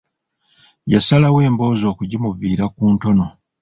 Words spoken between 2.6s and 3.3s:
ku ntono.